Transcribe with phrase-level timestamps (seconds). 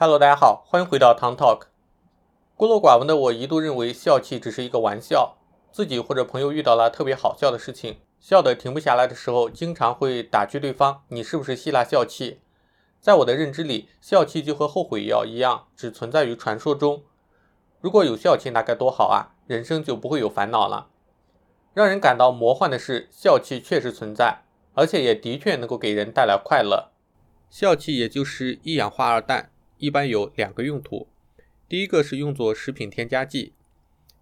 [0.00, 1.62] Hello，大家好，欢迎回到唐 Talk。
[2.54, 5.38] 孤陋寡闻的我一度认为笑气只是一个玩笑，
[5.72, 12.38] 自己或者朋友遇到了特别好笑的事情，笑得停不下来的时候，经常会打趣对方：“你是不是吸了笑气？”
[13.02, 17.02] 在我的认知里，笑气就和后悔药一样，只存在于传说中。
[17.80, 19.34] 如果有笑气，那该多好啊！
[19.48, 20.90] 人生就不会有烦恼了。
[21.74, 24.44] 让人感到魔幻的是，笑气确实存在，
[24.74, 26.92] 而且也的确能够给人带来快乐。
[27.50, 31.08] 笑气也就是一氧化二氮，一般有两个用途。
[31.68, 33.52] 第一个是用作食品添加剂，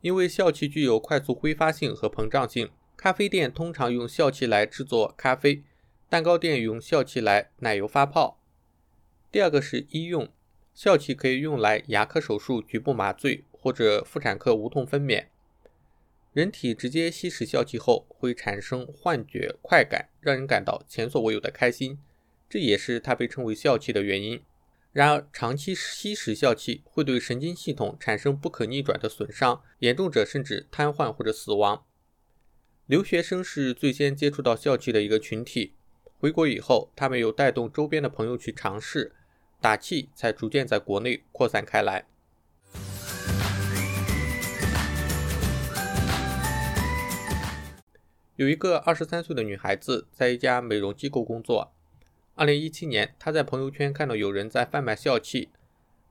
[0.00, 5.62] 因为笑气具有快速挥发性和膨胀性，咖啡店通常用笑气来制作咖啡，
[6.08, 8.40] 蛋糕店用笑气来奶油发泡。
[9.30, 10.28] 第二个是医用，
[10.72, 15.26] 笑气可以用来牙科手术局部麻醉或者妇产科无痛分娩。
[16.32, 21.98] 人体直接吸食笑气后会产生幻觉、快感，让人感到前所未有的开心，
[22.48, 24.42] 这也是它被称为笑气的原因。
[24.94, 31.84] 然而，长期吸食笑气会对神经系统产生不可逆转的损伤，严重者甚至瘫痪或者死亡。
[32.86, 35.74] 留学生是最先接触到笑气的一个群体，
[36.20, 39.12] 回国以后，他们又带动周边的朋友去尝试，
[39.60, 42.06] 打气才逐渐在国内扩散开来。
[48.36, 51.73] 有一个二十三岁的女孩子在一家美容机构工作。
[52.36, 55.50] 二零一七年，她在朋友圈看到有人在贩卖笑气，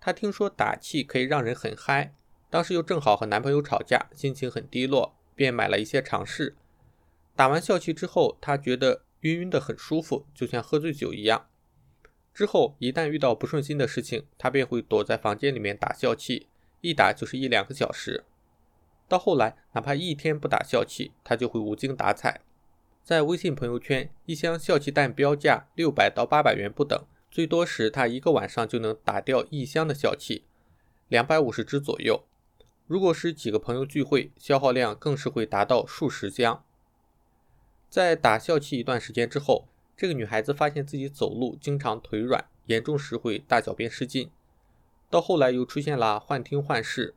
[0.00, 2.14] 她听说打气可以让人很嗨，
[2.48, 6.56] 当时又正好和男朋友吵架，心情很低落，便买了一些尝试。
[7.34, 11.48] 打完笑气之后，她觉得晕晕的很舒服，就像喝醉酒一样。
[12.32, 16.46] 之后一旦遇到不顺心的事情，她便会躲在房间里面打笑气，
[16.82, 18.24] 一打就是一两个小时。
[19.08, 22.40] 到后来，哪怕一天不打笑气，他就会无精打采。
[23.02, 30.44] 在微信朋友圈，一箱笑气弹标价六百到八百元不等，最多时他一个晚上就能打掉一箱的笑气，
[31.08, 32.22] 两百五十支左右。
[32.86, 36.64] 如果是几个朋友聚会，消耗量更是会达到数十箱。
[37.90, 44.30] 在打笑气一段时间之后，这个女孩子发现自己走路经常腿软，严重时会大小便失禁。
[45.10, 47.16] 到后来又出现了幻听幻视。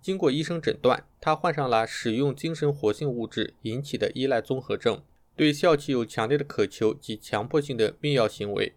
[0.00, 5.02] 经过医生诊断，他患上了使用精神活性物质引起的依赖综合症，
[5.36, 8.72] 对笑气有强烈的渴求及强迫性的灭药行为，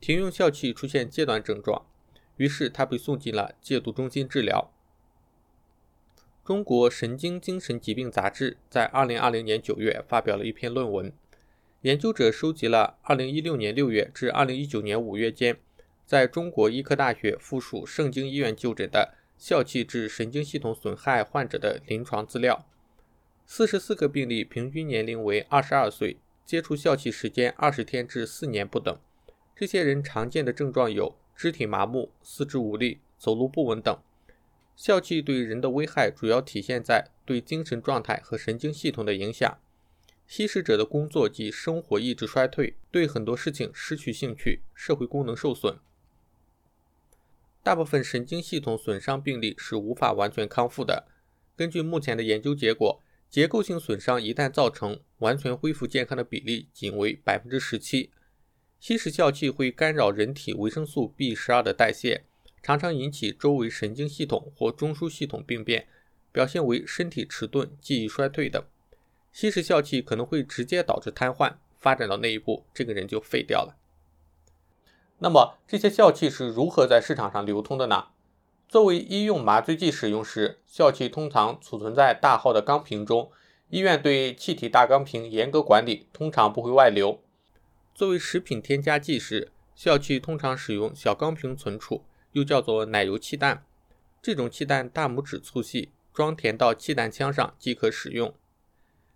[0.00, 1.84] 停用笑气出现戒断症状，
[2.38, 4.70] 于是他被送进了戒毒中心治疗。
[6.42, 11.12] 中国神经精神疾病杂志在二零二零年九月发表了一篇论文，
[11.82, 15.58] 研究者收集了二零一六年六月至二零一九年五月间，
[16.06, 19.14] 在中国医科大学附属盛京医院就诊的。
[19.36, 22.66] 笑气致神经系统损害患者的临床资料，
[23.44, 28.98] 四十四个病例，平均年龄为二十二岁，接触笑气时间二十天至四年不等。
[29.54, 33.96] 这些人常见的症状有肢体麻木、四肢无力、走路不稳等。
[34.74, 39.58] 笑气对人的危害主要体现在对精神状态和神经系统的影响。
[40.26, 45.78] 吸食者的工作及生活意志衰退，对很多事情失去兴趣，社会功能受损。
[47.64, 51.08] 大部分神经系统损伤病例是无法完全康复的。
[51.56, 58.10] 根据目前的研究结果，结构性损伤一旦造成，完全恢复健康的比例仅为百分之十七。
[58.78, 62.24] 吸食笑气会干扰人体维生素 B 十二的代谢，
[62.62, 65.88] 常常引起周围神经系统或中枢系统病变，
[66.30, 68.62] 表现为身体迟钝、记忆衰退等。
[69.32, 73.74] 吸食笑气可能会直接导致瘫痪，发展到那一步，这个人就废掉了。
[75.18, 78.06] 那么这些笑气是如何在市场上流通的呢？
[78.68, 83.30] 作为医用麻醉剂使用时，笑气通常储存在大号的钢瓶中，
[83.68, 87.20] 医院对气体大钢瓶严格管理，通常不会外流。
[87.94, 93.64] 作为食品添加剂时，笑气通常使用小钢瓶存储，又叫做奶油气弹。
[94.20, 98.34] 这种气弹大拇指粗细，装填到气弹枪上即可使用。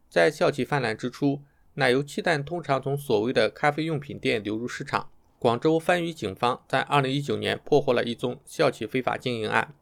[0.09, 1.43] 在笑气泛滥之初，
[1.75, 5.11] 奶油气弹通常从所谓的咖啡用品店流入市场。
[5.41, 9.73] 广州番禺警方在2019年破获了一宗笑气非法经营案。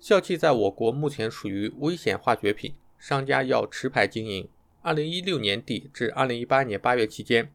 [0.00, 4.48] 笑气在我国目前属于危险化学品，商家要持牌经营。
[4.82, 7.52] 2016年底至2018年8月期间，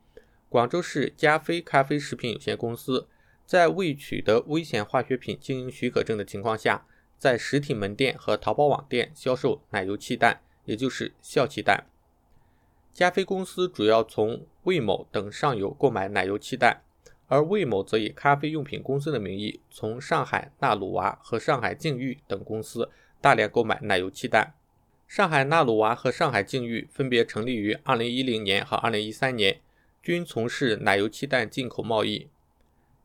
[0.48, 3.08] 广州市加菲咖啡食品有限公司
[3.48, 6.86] 在未取得危险化学品经营许可证的情况下，
[7.18, 11.86] 在实体门店和淘宝网店销售奶油气弹，也就是笑气弹。
[12.94, 16.84] 加菲公司主要从魏某等上游购买奶油气弹。
[17.28, 22.90] 而魏某则以咖啡用品公司的名义，从上海纳鲁娃和上海净玉等公司
[23.20, 24.54] 大量购买奶油气弹。
[25.08, 29.60] 上海纳鲁娃和上海净玉分别成立于2010年和2013年，
[30.02, 32.30] 均从事奶油气弹进口贸易。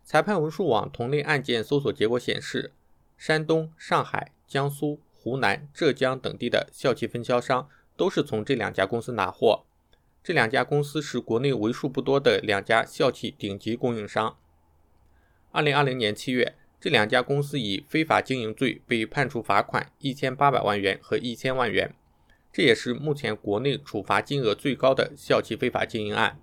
[0.05, 2.73] 裁判文书网同类案件搜索结果显示，
[3.17, 9.65] 山东、上海、江苏、湖南、浙江等地的校气分销商都是从这两家公司拿货。
[10.25, 14.39] 这两家公司是国内为数不多的两家校企顶级供应商。
[15.51, 21.93] 二零二零年七月，这两家公司以非法经营罪被判处罚款一千八百万元和一千万元，
[22.53, 26.39] 这也是目前国内处罚金额最高的校企非法经营案。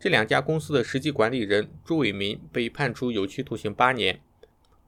[0.00, 4.20] 这两家公司的实际管理人朱伟民被判处有期徒刑八年。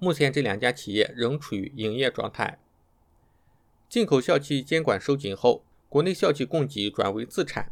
[0.01, 2.59] 目前，这两家企业仍处于营业状态。
[3.89, 7.71] 进口校企监管收紧后，国内校企供给转为自产。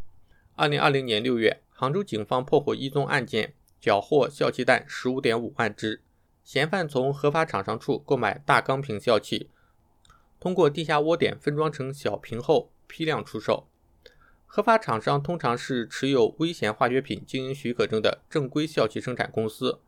[0.54, 6.02] 二零二零年六月，杭州警方破获一宗案件，缴获笑气弹十五点五万支。
[6.44, 9.48] 嫌犯从合法厂商处购买大钢瓶笑气，
[10.38, 13.66] 通过地下窝点分装成小瓶后批量出售。
[14.44, 19.80] 合法厂商通常是持有危险化学品经营许可证的正规笑气生产公司。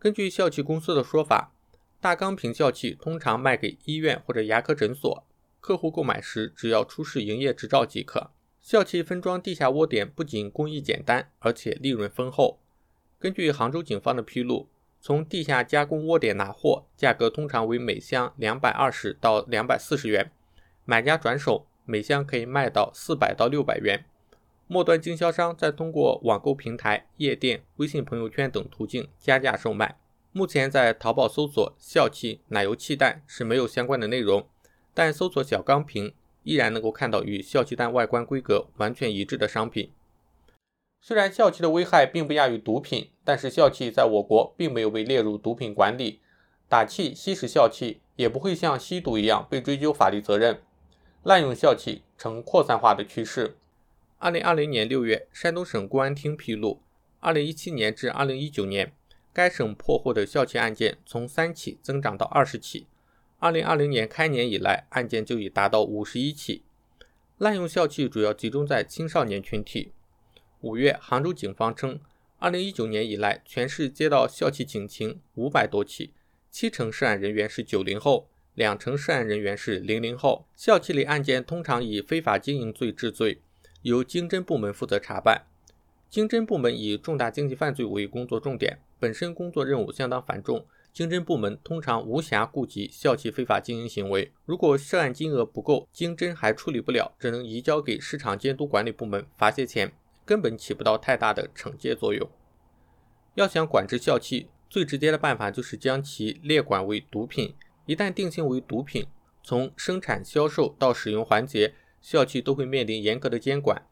[0.00, 1.52] 根据笑气公司的说法，
[2.00, 5.24] 大钢瓶笑气通常卖给医院或者牙科诊所，
[5.60, 8.32] 客户购买时只要出示营业执照即可。
[8.62, 12.58] 笑气分装地下窝点不仅工艺简单，而且利润丰厚。
[13.18, 14.68] 根据杭州警方的披露，
[15.00, 20.30] 从地下加工窝点拿货，价格通常为每箱两百二十到两百四十元，
[20.84, 21.66] 买家转手。
[21.84, 24.04] 每箱可以卖到四百到六百元，
[24.68, 29.98] 末端经销商再通过网购平台、夜店、微信朋友圈等途径加价售卖。
[30.30, 34.46] 目前在淘宝搜索“笑气奶油气弹”是没有相关的内容，
[34.94, 39.92] 但搜索“小钢瓶”依然能够看到与笑气弹外观规格完全一致的商品。
[41.00, 46.20] 虽然笑气的危害并不亚于毒品，但是笑气在我国并没有被列入毒品管理，
[46.68, 50.62] 打气、吸食笑气也不会像吸毒一样被追究法律责任。
[51.24, 53.56] 滥用笑气呈扩散化的趋势。
[54.18, 56.80] 二零二零年六月，山东省公安厅披露，
[57.18, 58.92] 二零一七年至二零一九年，
[59.32, 62.86] 该省破获的笑气案件从三起增长到二十起。
[63.42, 66.62] 二零二零年开年以来，案件就已达到五十一起。
[67.38, 69.90] 滥用校气主要集中在青少年群体。
[70.60, 71.98] 五月，杭州警方称，
[72.38, 76.12] 二零一九年以来，全市接到校气警情五百多起，
[76.52, 78.28] 七成涉案人员是九零后。
[78.54, 80.46] 两成涉案人员是零零后。
[80.54, 83.40] 校气类案件通常以非法经营罪治罪，
[83.80, 85.46] 由经侦部门负责查办。
[86.08, 94.30] 经侦部门以重大经济犯罪为工作重点，本身工作任务相当繁重，经侦部门通常无暇顾及笑气非法经营行为。
[94.44, 99.94] 如果涉案金额不够，经侦还处理不了，只能移交给市场监督管理部门罚些钱，
[100.26, 102.28] 根本起不到太大的惩戒作用。
[103.36, 107.54] 要想管制笑气，最直接的办法就是将其列管为毒品。
[107.86, 109.06] 一旦定性为毒品，
[109.42, 111.72] 从生产、销售到使用环节，
[112.02, 113.86] 笑气都会面临严格的监管。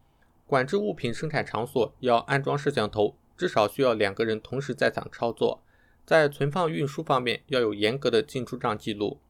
[0.47, 5.63] 管制物品生产场所要安装摄像头，至少需要两个人同时在场操作。
[6.11, 9.21] 在存放、运输方面要有严格的进出账记录。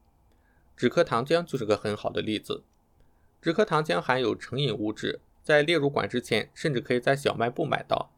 [0.75, 2.65] 止咳糖浆就是个很好的例子。
[3.43, 8.11] 止咳糖浆含有成瘾物质，在列入管之前，甚至可以在小卖部买到。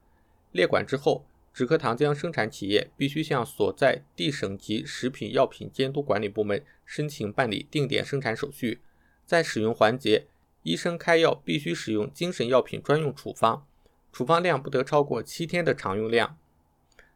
[0.52, 8.80] 列管之后，止咳糖浆生产企业必须向所在地省级食品药品监督管理部门申请办理定点生产手续。
[9.26, 10.28] 在使用环节，
[10.62, 13.66] 医生开药必须使用精神药品专用处方，
[14.12, 16.38] 处方量不得超过七天的常用量。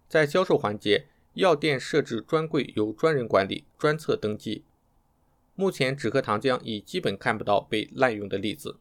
[0.09, 4.65] 在销售环节，药店设置专柜，由专人管理、专册登记。
[5.55, 8.79] 目前，止咳糖浆已基本看不到被滥用的例子。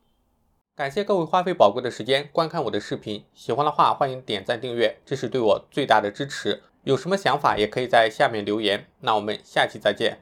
[0.73, 6.61] 感谢各位花费宝贵的时间观看我的视频，喜欢的话欢迎点赞订阅，这是对我最大的支持。
[6.85, 8.87] 有什么想法也可以在下面留言。
[9.01, 10.19] 那我们下期再见。